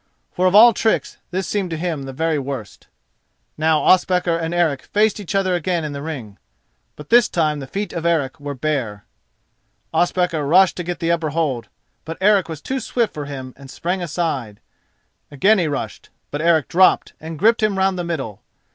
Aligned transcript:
For 0.31 0.47
of 0.47 0.55
all 0.55 0.73
tricks 0.73 1.17
this 1.29 1.47
seemed 1.47 1.69
to 1.69 1.77
him 1.77 2.05
the 2.05 2.11
very 2.11 2.39
worst. 2.39 2.87
Now 3.55 3.83
Ospakar 3.83 4.35
and 4.35 4.51
Eric 4.51 4.81
faced 4.81 5.19
each 5.19 5.35
other 5.35 5.53
again 5.53 5.83
in 5.85 5.91
the 5.93 6.01
ring, 6.01 6.39
but 6.95 7.09
this 7.11 7.29
time 7.29 7.59
the 7.59 7.67
feet 7.67 7.93
of 7.93 8.03
Eric 8.03 8.39
were 8.39 8.55
bare. 8.55 9.05
Ospakar 9.93 10.43
rushed 10.43 10.75
to 10.77 10.83
get 10.83 11.01
the 11.01 11.11
upper 11.11 11.29
hold, 11.29 11.67
but 12.03 12.17
Eric 12.19 12.49
was 12.49 12.61
too 12.61 12.79
swift 12.79 13.13
for 13.13 13.25
him 13.25 13.53
and 13.55 13.69
sprang 13.69 14.01
aside. 14.01 14.59
Again 15.29 15.59
he 15.59 15.67
rushed, 15.67 16.09
but 16.31 16.41
Eric 16.41 16.67
dropped 16.67 17.13
and 17.19 17.37
gripped 17.37 17.61
him 17.61 17.77
round 17.77 17.99
the 17.99 18.03
middle. 18.03 18.41